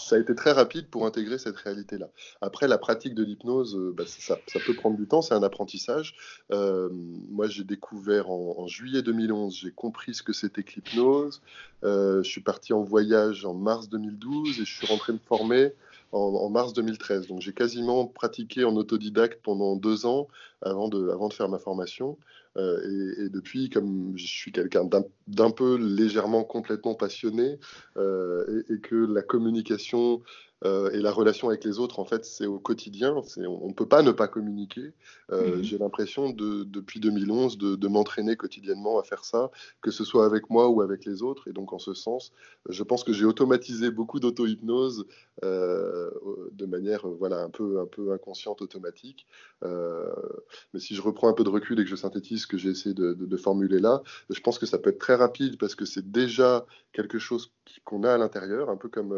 [0.08, 2.08] ça a été très rapide pour intégrer cette réalité-là.
[2.40, 6.14] Après, la pratique de l'hypnose, euh, bah, ça, peut prendre du temps, c'est un apprentissage.
[6.50, 6.88] Euh,
[7.30, 11.42] moi, j'ai découvert en, juillet 2011, j'ai compris ce que c'était que l'hypnose.
[11.84, 15.72] Euh, je suis parti en voyage en mars 2012 et je suis rentré me former
[16.12, 17.28] en, mars 2013.
[17.28, 20.28] Donc j'ai quasiment pratiqué en autodidacte pendant deux ans
[20.62, 22.18] avant de, avant de faire ma formation.
[22.56, 24.88] Euh, et, depuis, comme je suis quelqu'un
[25.28, 27.58] d'un peu légèrement complètement passionné
[27.96, 30.22] euh, et, et, que la communication
[30.64, 33.14] euh, et la relation avec les autres, en fait, c'est au quotidien.
[33.38, 34.92] On ne peut pas ne pas communiquer.
[35.30, 35.62] Euh, mhm.
[35.62, 39.50] J'ai l'impression, de, depuis 2011, de, de m'entraîner quotidiennement à faire ça,
[39.82, 41.48] que ce soit avec moi ou avec les autres.
[41.48, 42.32] Et donc, en ce sens,
[42.68, 45.06] je pense que j'ai automatisé beaucoup d'auto-hypnose
[45.44, 46.10] euh,
[46.52, 49.26] de manière voilà, un, peu, un peu inconsciente, automatique.
[49.62, 52.70] mais si je reprends un peu de recul et que je synthétise ce que j'ai
[52.70, 55.84] essayé de, de, formuler là, je pense que ça peut être très rapide parce que
[55.84, 57.52] c'est déjà quelque chose
[57.84, 59.14] qu'on a à l'intérieur, un peu comme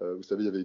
[0.00, 0.62] vous savez, il y avait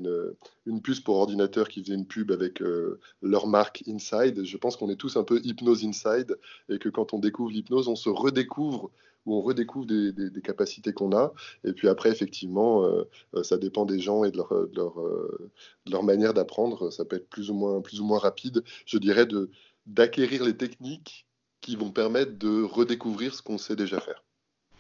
[0.65, 4.43] une, puce pour ordinateur qui faisait une pub avec euh, leur marque Inside.
[4.43, 6.38] Je pense qu'on est tous un peu hypnose inside
[6.69, 8.91] et que quand on découvre l'hypnose, on se redécouvre
[9.26, 11.34] ou on redécouvre des, capacités qu'on a.
[11.63, 16.91] Et puis après, effectivement, euh, ça dépend des gens et de leur, manière d'apprendre.
[16.91, 19.28] Ça peut être plus ou moins rapide, je dirais,
[19.88, 21.26] d'acquérir les techniques
[21.62, 24.24] qui vont permettre de redécouvrir ce qu'on sait déjà faire.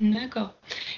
[0.01, 0.53] D'accord.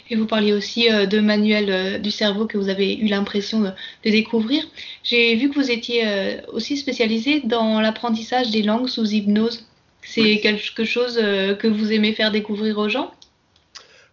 [0.10, 3.62] Et vous parliez aussi euh, de manuels euh, du cerveau que vous avez eu l'impression
[3.62, 3.72] de,
[4.04, 4.64] découvrir.
[5.04, 9.66] J'ai vu que vous étiez euh, aussi spécialisé dans l'apprentissage des langues sous hypnose.
[10.02, 13.14] C'est quelque chose que vous aimez faire découvrir aux gens?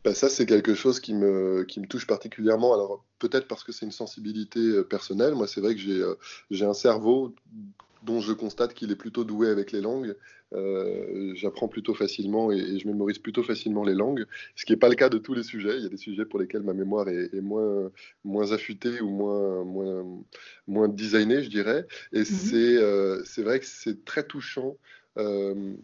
[0.04, 2.74] Ben ça, c'est quelque chose qui me, qui me touche particulièrement.
[2.74, 5.36] Alors, peut-être parce que c'est une sensibilité personnelle.
[5.36, 6.02] Moi, c'est vrai que j'ai
[6.50, 7.32] j'ai un cerveau
[8.04, 10.14] dont je constate qu'il est plutôt doué avec les langues.
[10.52, 14.88] Euh, j'apprends plutôt facilement et, je mémorise plutôt facilement les langues, ce qui n'est pas
[14.88, 15.76] le cas de tous les sujets.
[15.78, 17.90] Il y a des sujets pour lesquels ma mémoire est, moins,
[18.24, 20.04] moins affûtée ou moins, moins,
[20.68, 21.86] moins designée, je dirais.
[22.12, 22.26] Et mhm.
[22.54, 24.76] euh, c'est vrai que c'est très touchant.
[25.16, 25.74] Euh,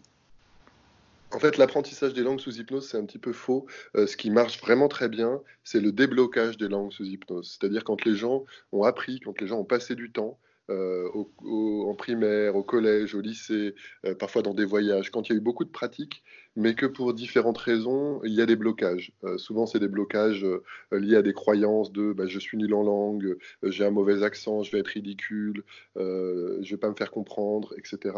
[1.33, 3.67] en fait, l'apprentissage des langues sous hypnose, c'est un petit peu faux.
[3.95, 7.57] ce qui marche vraiment très bien, c'est le déblocage des langues sous hypnose.
[7.59, 10.39] C'est-à-dire quand les gens ont appris, quand les gens ont passé du temps,
[10.71, 11.09] euh,
[11.43, 15.39] en primaire, au collège, au lycée, euh, parfois dans des voyages, quand il y a
[15.39, 16.23] eu beaucoup de pratiques,
[16.55, 19.13] mais que pour différentes raisons, il y a des blocages.
[19.25, 20.47] Euh, souvent, c'est des blocages
[20.93, 24.63] liés à des croyances de bah, je suis nul en langue, j'ai un mauvais accent,
[24.63, 25.65] je vais être ridicule,
[25.97, 28.15] je ne vais pas me faire comprendre, etc.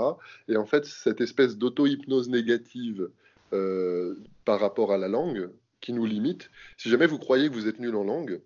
[0.48, 3.08] Et en fait, cette espèce d'auto-hypnose négative
[4.44, 7.80] par rapport à la langue qui nous limite, si jamais vous croyez que vous êtes
[7.80, 8.40] nul en langue,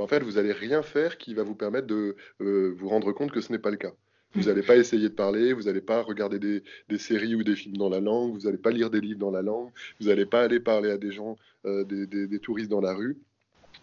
[0.00, 3.32] en fait, vous n'allez rien faire qui va vous permettre de euh, vous rendre compte
[3.32, 3.92] que ce n'est pas le cas.
[4.34, 7.76] Vous n'allez pas essayer de parler, vous n'allez pas regarder des, séries ou des films
[7.76, 10.42] dans la langue, vous n'allez pas lire des livres dans la langue, vous n'allez pas
[10.42, 11.36] aller parler à des gens,
[11.66, 13.18] euh, des, touristes dans la rue.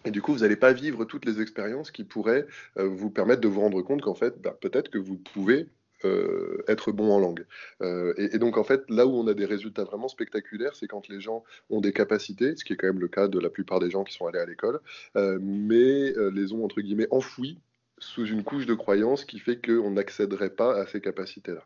[0.06, 2.46] Et du coup, vous n'allez pas vivre toutes les expériences qui pourraient
[2.78, 5.66] euh, vous permettre de vous rendre compte qu'en fait, bah, peut-être que vous pouvez
[6.04, 7.44] euh, être bon en langue.
[7.82, 11.08] Euh, et, donc en fait, là où on a des résultats vraiment spectaculaires, c'est quand
[11.08, 13.80] les gens ont des capacités, ce qui est quand même le cas de la plupart
[13.80, 14.80] des gens qui sont allés à l'école,
[15.16, 17.60] euh, mais les ont entre guillemets enfouis
[17.98, 21.64] sous une couche de croyance qui fait qu'on n'accéderait pas à ces capacités-là.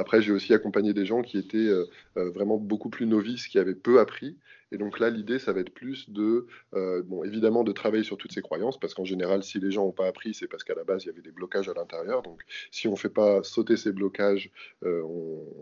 [0.00, 1.70] Après, j'ai aussi accompagné des gens qui étaient
[2.16, 4.36] vraiment beaucoup plus novices, qui avaient peu appris,
[4.72, 8.16] et donc là, l'idée, ça va être plus de, euh, bon, évidemment, de travailler sur
[8.16, 10.74] toutes ces croyances, parce qu'en général, si les gens n'ont pas appris, c'est parce qu'à
[10.74, 12.22] la base, il y avait des blocages à l'intérieur.
[12.22, 14.50] Donc, si on ne fait pas sauter ces blocages,
[14.84, 15.02] euh,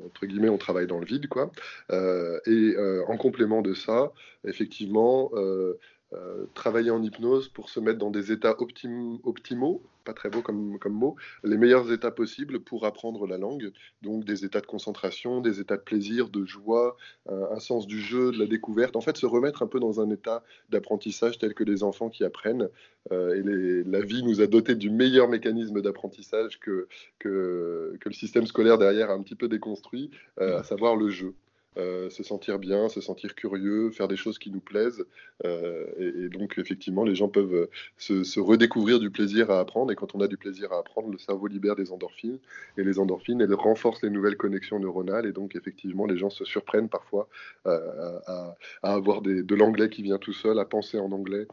[0.05, 1.51] entre guillemets, on travaille dans le vide, quoi.
[1.91, 4.13] Euh, et en complément de ça,
[4.45, 5.31] effectivement,
[6.15, 10.79] euh, travailler en hypnose pour se mettre dans des états optimaux, pas très beau comme,
[10.89, 15.61] mot, les meilleurs états possibles pour apprendre la langue, donc des états de concentration, des
[15.61, 16.97] états de plaisir, de joie,
[17.29, 20.09] un, sens du jeu, de la découverte, en fait se remettre un peu dans un
[20.09, 22.71] état d'apprentissage tel que les enfants qui apprennent,
[23.13, 28.47] euh, et la vie nous a doté du meilleur mécanisme d'apprentissage que, que, le système
[28.47, 31.35] scolaire derrière a un petit peu déconstruit, euh, à savoir le jeu.
[31.77, 35.05] Euh, se sentir bien, se sentir curieux, faire des choses qui nous plaisent.
[35.45, 39.93] Euh, et, donc, effectivement, les gens peuvent euh, se, redécouvrir du plaisir à apprendre.
[39.93, 42.39] Et quand on a du plaisir à apprendre, le cerveau libère des endorphines.
[42.79, 45.27] Et les endorphines, elles renforcent les nouvelles connexions neuronales.
[45.27, 47.29] Et donc, effectivement, les gens se surprennent parfois
[47.65, 51.47] à, avoir de l'anglais qui vient tout seul, à penser en anglais,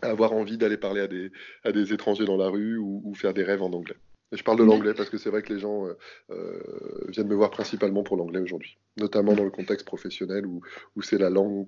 [0.00, 1.00] à avoir envie d'aller parler
[1.64, 3.96] à des, étrangers dans la rue ou faire des rêves en anglais
[4.32, 5.98] je parle de l'anglais parce que c'est vrai que les gens euh,
[6.30, 6.60] euh,
[7.08, 10.62] viennent me voir principalement pour l'anglais aujourd'hui, notamment dans le contexte professionnel où,
[11.02, 11.66] c'est la langue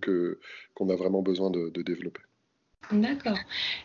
[0.74, 2.22] qu'on a vraiment besoin de, développer.
[2.92, 3.38] D'accord.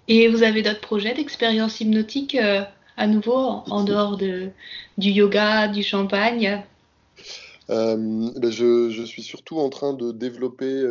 [0.08, 2.62] Et vous avez d'autres projets d'expérience hypnotique euh,
[2.98, 4.50] à nouveau en, dehors de,
[4.98, 6.64] du yoga, du champagne?
[7.68, 10.84] Ben je, je, suis surtout en train de développer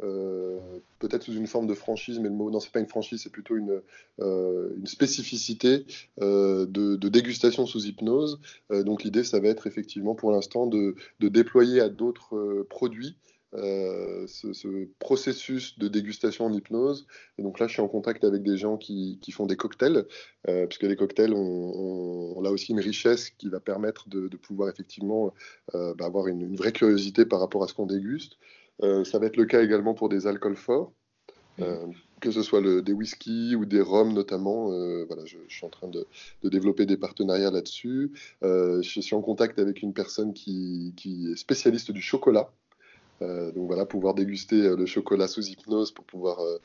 [0.00, 3.32] peut-être sous une forme de franchise, mais le mot, non, c'est pas une franchise, c'est
[3.32, 3.80] plutôt une,
[4.20, 5.86] euh, spécificité
[6.20, 8.40] euh, de, dégustation sous hypnose.
[8.70, 13.16] donc l'idée, ça va être effectivement pour l'instant de, déployer à d'autres produits
[13.56, 17.06] euh, ce, processus de dégustation en hypnose.
[17.38, 20.06] Et donc là, je suis en contact avec des gens qui, font des cocktails,
[20.48, 25.32] euh, puisque les cocktails ont, là aussi une richesse qui va permettre de, pouvoir effectivement
[25.74, 28.38] euh, bah, avoir une, vraie curiosité par rapport à ce qu'on déguste.
[28.80, 30.92] Ça va être le cas également pour des alcools forts.
[32.20, 34.66] que ce soit le, des whisky ou des rhums notamment.
[35.06, 36.06] voilà, je, suis en train de,
[36.42, 38.12] développer des partenariats là-dessus.
[38.42, 42.50] je suis en contact avec une personne qui est spécialiste du chocolat.
[43.22, 46.58] Euh, donc voilà, pouvoir déguster euh, le chocolat sous hypnose pour pouvoir euh,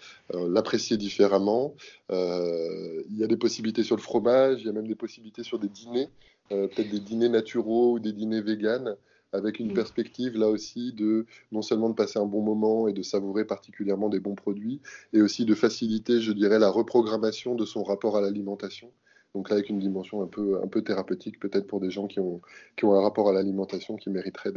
[0.49, 1.75] l'apprécier différemment.
[2.09, 5.59] il y a des possibilités sur le fromage, il y a même des possibilités sur
[5.59, 6.09] des dîners,
[6.49, 8.95] peut-être des dîners naturaux ou des dîners véganes,
[9.33, 9.75] avec une mm.
[9.75, 14.09] perspective là aussi de non seulement de passer un bon moment et de savourer particulièrement
[14.09, 14.81] des bons produits,
[15.13, 18.91] et aussi de faciliter, je dirais, la reprogrammation de son rapport à l'alimentation.
[19.35, 22.19] Donc là, avec une dimension un peu, un peu thérapeutique, peut-être pour des gens qui
[22.19, 22.41] ont,
[22.75, 24.51] qui ont un rapport à l'alimentation qui mériterait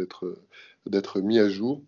[0.86, 1.82] d'être mis à jour.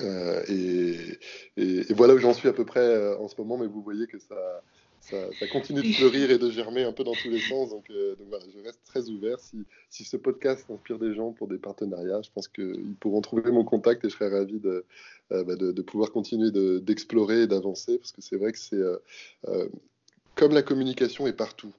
[0.00, 1.18] Euh, et,
[1.56, 4.06] et, voilà où j'en suis à peu près euh, en ce moment, mais vous voyez
[4.06, 4.62] que ça,
[5.02, 7.70] ça, continue de fleurir et de germer un peu dans tous les sens.
[7.70, 9.38] Donc, euh, donc voilà, je reste très ouvert.
[9.40, 13.50] Si, si, ce podcast inspire des gens pour des partenariats, je pense qu'ils pourront trouver
[13.50, 14.84] mon contact et je serai ravi de,
[15.30, 18.80] bah, de, de, pouvoir continuer d'explorer et d'avancer parce que c'est vrai que c'est
[20.34, 21.74] comme la communication est partout.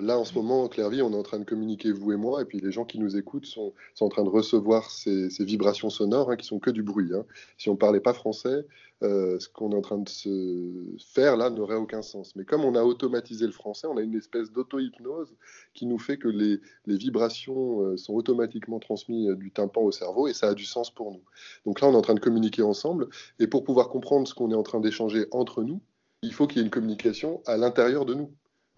[0.00, 2.42] Là, en ce moment, en Clairvy, on est en train de communiquer, vous et moi,
[2.42, 6.30] et puis les gens qui nous écoutent sont, en train de recevoir ces, vibrations sonores,
[6.30, 7.10] hein, qui sont que du bruit.
[7.12, 7.24] Hein.
[7.56, 8.64] Si on ne parlait pas français,
[9.02, 12.36] euh, ce qu'on est en train de se faire là n'aurait aucun sens.
[12.36, 15.34] Mais comme on a automatisé le français, on a une espèce d'auto-hypnose
[15.74, 20.32] qui nous fait que les, vibrations euh, sont automatiquement transmises du tympan au cerveau, et
[20.32, 21.22] ça a du sens pour nous.
[21.66, 23.08] Donc là, on est en train de communiquer ensemble,
[23.40, 25.80] et pour pouvoir comprendre ce qu'on est en train d'échanger entre nous,
[26.22, 28.30] il faut qu'il y ait une communication à l'intérieur de nous.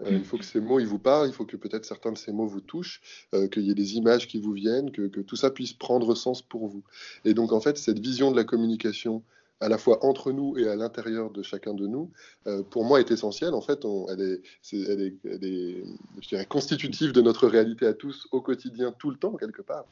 [0.06, 2.18] Euh, il faut que ces mots ils vous parlent, il faut que peut-être certains de
[2.18, 3.00] ces mots vous touchent,
[3.34, 6.42] euh, qu'il y ait des images qui vous viennent, que, tout ça puisse prendre sens
[6.42, 6.82] pour vous.
[7.24, 9.22] Et donc en fait, cette vision de la communication
[9.62, 12.10] à la fois entre nous et à l'intérieur de chacun de nous,
[12.46, 13.52] euh, pour moi est essentielle.
[13.52, 14.40] En fait, elle,
[14.72, 19.84] est, constitutive de notre réalité à tous au quotidien, tout le temps, quelque part.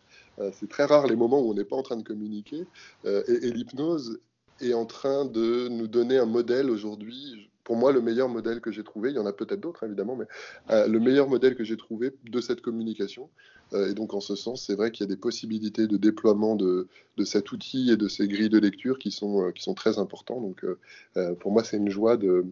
[0.52, 2.64] c'est très rare les moments où on n'est pas en train de communiquer.
[3.04, 4.20] et l'hypnose
[4.62, 8.72] est en train de nous donner un modèle aujourd'hui pour moi, le meilleur modèle que
[8.72, 10.24] j'ai trouvé, il y en a peut-être d'autres évidemment, mais
[10.70, 13.28] euh, le meilleur modèle que j'ai trouvé de cette communication.
[13.74, 16.56] Euh, et donc, en ce sens, c'est vrai qu'il y a des possibilités de déploiement
[16.56, 16.88] de,
[17.26, 20.40] cet outil et de ces grilles de lecture qui sont, euh, qui sont très importants.
[20.40, 20.64] Donc,
[21.40, 22.46] pour moi, c'est une joie de,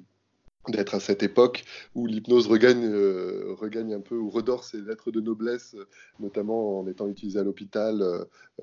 [0.70, 5.10] d'être à cette époque où l'hypnose regagne, euh, regagne un peu ou redore ses lettres
[5.10, 5.76] de noblesse,
[6.20, 8.02] notamment en étant utilisée à l'hôpital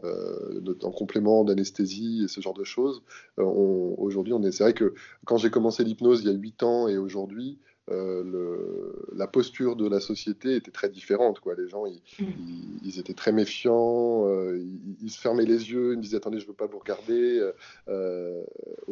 [0.03, 3.03] euh, en complément d'anesthésie et ce genre de choses.
[3.39, 4.93] Euh, aujourd'hui, on est, c'est vrai que
[5.25, 7.59] quand j'ai commencé l'hypnose il y a 8 ans et aujourd'hui,
[7.91, 11.41] euh, le, la posture de la société était très différente.
[11.41, 11.55] Quoi.
[11.55, 12.99] Les gens, ils, mm.
[12.99, 14.63] étaient très méfiants, euh,
[15.01, 17.41] ils, se fermaient les yeux, ils me disaient attendez, je ne veux pas vous regarder.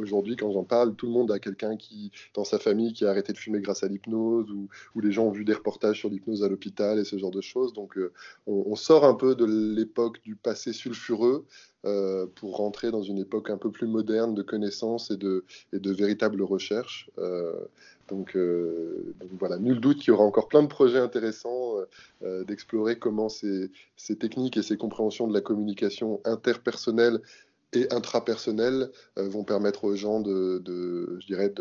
[0.01, 3.05] Euh, aujourd'hui, quand j'en parle, tout le monde a quelqu'un qui, dans sa famille, qui
[3.05, 4.67] a arrêté de fumer grâce à l'hypnose, ou,
[5.01, 7.73] les gens ont vu des reportages sur l'hypnose à l'hôpital et ce genre de choses.
[7.73, 7.97] Donc,
[8.47, 11.45] on, on, sort un peu de l'époque du passé sulfureux.
[12.35, 17.09] pour rentrer dans une époque un peu plus moderne de connaissances et de, véritables recherches.
[17.17, 17.53] Euh,
[18.11, 18.37] donc,
[19.39, 21.85] voilà, nul doute qu'il y aura encore plein de projets intéressants euh,
[22.23, 23.71] euh, d'explorer comment ces,
[24.19, 27.21] techniques et ces compréhensions de la communication interpersonnelle
[27.73, 31.53] et intrapersonnelle vont permettre aux gens de, je dirais,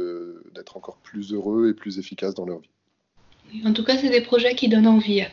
[0.55, 2.71] d'être encore plus heureux et plus efficaces dans leur vie.
[3.65, 5.25] En tout cas, c'est des projets qui donnent envie.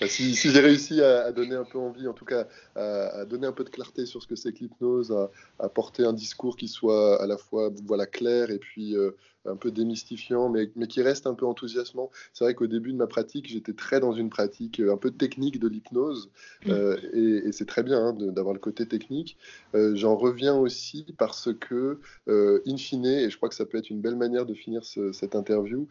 [0.00, 3.52] Bah, si, j'ai réussi à, donner un peu envie, en tout cas à, donner un
[3.52, 5.16] peu de clarté sur ce que c'est que l'hypnose,
[5.58, 9.12] à, porter un discours qui soit à la fois voilà, clair et puis euh,
[9.46, 12.10] un peu démystifiant, mais, mais, qui reste un peu enthousiasmant.
[12.34, 15.10] C'est vrai qu'au début de ma pratique, j'étais très dans une pratique euh, un peu
[15.10, 16.30] technique de l'hypnose,
[16.66, 16.70] mmh.
[16.70, 19.38] euh, et, c'est très bien hein, d'avoir le côté technique.
[19.72, 24.00] J'en reviens aussi parce que, in fine, et je crois que ça peut être une
[24.00, 25.86] belle manière de finir cette interview,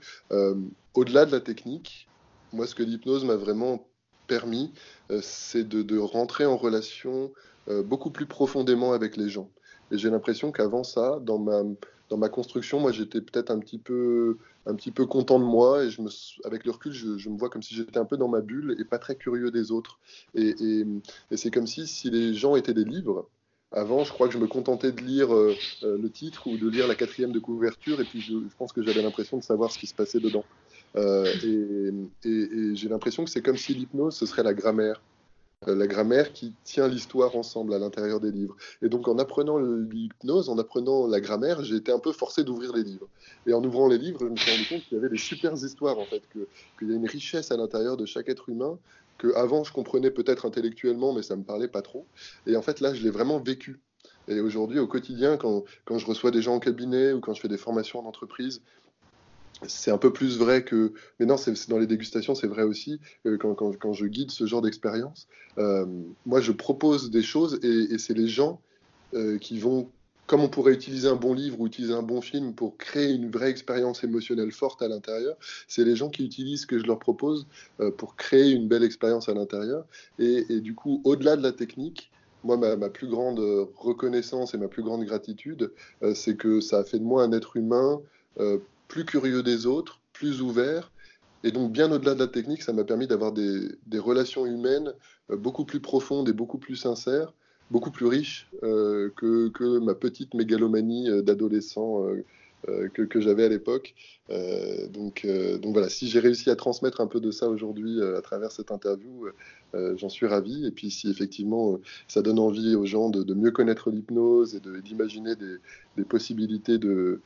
[0.93, 2.07] au-delà de la technique,
[2.55, 3.85] moi, ce que l'hypnose m'a vraiment
[4.27, 4.71] permis,
[5.11, 7.31] euh, c'est de, rentrer en relation
[7.67, 9.49] euh, beaucoup plus profondément avec les gens.
[9.91, 14.37] Et j'ai l'impression qu'avant ça, dans ma, construction, moi, j'étais peut-être un petit peu
[15.07, 15.89] content de moi et
[16.43, 18.83] avec le recul, je, me vois comme si j'étais un peu dans ma bulle et
[18.83, 19.99] pas très curieux des autres.
[20.33, 20.55] Et,
[21.35, 23.29] c'est comme si, si les gens étaient des livres,
[23.71, 26.87] avant, je crois que je me contentais de lire euh, le titre ou de lire
[26.87, 29.87] la quatrième de couverture, et puis je pense que j'avais l'impression de savoir ce qui
[29.87, 30.45] se passait dedans.
[30.97, 31.25] Euh,
[32.23, 35.01] et, j'ai l'impression que c'est comme si l'hypnose, ce serait la grammaire
[35.67, 38.55] euh, la grammaire qui tient l'histoire ensemble à l'intérieur des livres.
[38.81, 42.73] Et donc en apprenant l'hypnose, en apprenant la grammaire, j'ai été un peu forcé d'ouvrir
[42.73, 43.07] les livres.
[43.47, 45.53] Et en ouvrant les livres, je me suis rendu compte qu'il y avait des super
[45.53, 48.77] histoires en fait, qu'il y a une richesse à l'intérieur de chaque être humain
[49.17, 52.05] que avant je comprenais peut-être intellectuellement, mais ça me parlait pas trop.
[52.45, 53.79] Et en fait là, je l'ai vraiment vécu.
[54.27, 57.41] Et aujourd'hui, au quotidien, quand, quand, je reçois des gens en cabinet ou quand je
[57.41, 58.61] fais des formations en entreprise,
[59.67, 60.93] c'est un peu plus vrai que.
[61.19, 64.45] Mais non, c'est dans les dégustations, c'est vrai aussi, euh, quand, quand, je guide ce
[64.45, 65.27] genre d'expérience.
[65.57, 65.85] Euh,
[66.25, 68.59] moi, je propose des choses et, c'est les gens
[69.13, 69.89] euh, qui vont
[70.27, 73.29] comme on pourrait utiliser un bon livre ou utiliser un bon film pour créer une
[73.29, 75.37] vraie expérience émotionnelle forte à l'intérieur,
[75.67, 77.45] c'est les gens qui utilisent ce que je leur propose
[77.97, 79.85] pour créer une belle expérience à l'intérieur.
[80.17, 82.09] Et, du coup, au-delà de la technique,
[82.43, 83.39] moi, ma, plus grande
[83.75, 85.71] reconnaissance et ma plus grande gratitude,
[86.15, 88.01] c'est que ça a fait de moi un être humain
[88.87, 90.91] plus curieux des autres, plus ouvert.
[91.43, 93.69] Et donc, bien au-delà de la technique, ça m'a permis d'avoir des,
[93.99, 94.93] relations humaines
[95.29, 97.33] euh, beaucoup plus profondes et beaucoup plus sincères
[97.71, 102.05] beaucoup plus riche euh, que, ma petite mégalomanie euh, d'adolescent
[102.93, 103.95] que, j'avais à l'époque.
[104.29, 108.71] Donc, voilà, si j'ai réussi à transmettre un peu de ça aujourd'hui à travers cette
[108.71, 109.27] interview,
[109.73, 110.65] j'en suis ravi.
[110.65, 115.35] Et puis si effectivement ça donne envie aux gens de, mieux connaître l'hypnose et d'imaginer
[115.35, 117.21] des possibilités de,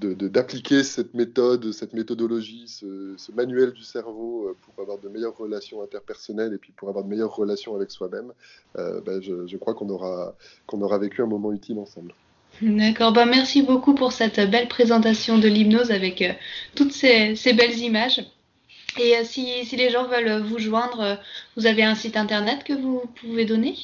[0.00, 5.36] d'appliquer de, cette méthode, cette méthodologie, ce, manuel du cerveau euh, pour avoir de meilleures
[5.36, 8.32] relations interpersonnelles et puis pour avoir de meilleures relations avec soi-même,
[8.78, 10.34] euh, ben je, je, crois qu'on aura,
[10.72, 12.14] aura vécu un moment utile ensemble.
[12.62, 16.32] D'accord, bah merci beaucoup pour cette belle présentation de l'hypnose avec euh,
[16.74, 18.24] toutes ces, ces, belles images.
[18.98, 21.18] Et si, si, les gens veulent vous joindre,
[21.56, 23.74] vous avez un site internet que vous pouvez donner?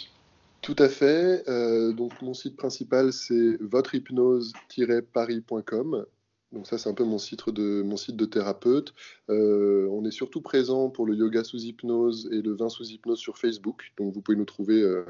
[0.63, 1.47] Tout à fait.
[1.49, 6.07] Euh, donc mon site principal c'est votrehypnose-paris.com
[6.53, 8.93] donc ça, c'est un peu mon site de, mon site de thérapeute.
[9.31, 13.19] Euh, on est surtout présent pour le yoga sous hypnose et le vin sous hypnose
[13.19, 13.93] sur Facebook.
[13.97, 15.03] Donc vous pouvez nous trouver euh,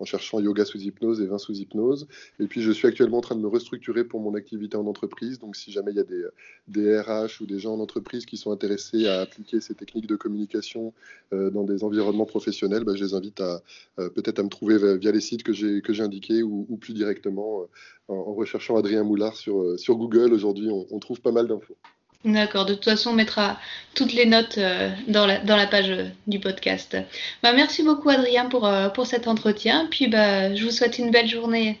[0.00, 2.08] en cherchant yoga sous hypnose et vin sous hypnose.
[2.40, 5.38] Et puis je suis actuellement en train de me restructurer pour mon activité en entreprise.
[5.38, 6.24] Donc si jamais il y a des,
[6.66, 10.16] des RH ou des gens en entreprise qui sont intéressés à appliquer ces techniques de
[10.16, 10.92] communication
[11.32, 13.62] euh, dans des environnements professionnels, bah, je les invite à
[14.00, 17.68] euh, peut-être à me trouver via les sites que j'ai indiqués ou, ou, plus directement
[18.08, 20.32] en, en, recherchant Adrien Moulard sur, sur Google.
[20.32, 21.76] Aujourd'hui, on, on trouve pas mal d'infos.
[22.24, 23.58] D'accord, de toute façon, on mettra
[23.94, 26.96] toutes les notes euh, dans, la, dans, la, page euh, du podcast.
[27.44, 29.86] Bah, merci beaucoup, Adrien, pour, euh, pour cet entretien.
[29.88, 31.80] Puis, bah, je vous souhaite une belle journée.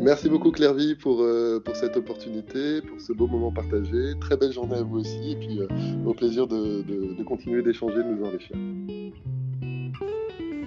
[0.00, 4.14] Merci beaucoup, Clairvy, pour, euh, pour cette opportunité, pour ce beau moment partagé.
[4.20, 5.32] Très belle journée à vous aussi.
[5.32, 5.66] Et puis, euh,
[6.06, 8.56] au plaisir de, de, de continuer d'échanger, de nous enrichir.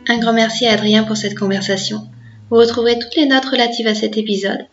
[0.07, 2.01] Un grand merci à Adrien pour cette conversation.
[2.49, 4.67] Vous retrouverez toutes les notes relatives à cet épisode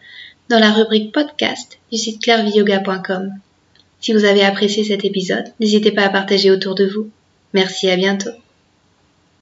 [0.49, 3.33] dans la rubrique podcast du site clairviyoga.com.
[4.01, 7.11] Si vous avez apprécié cet épisode, n'hésitez pas à partager autour de vous.
[7.53, 8.31] Merci, à bientôt.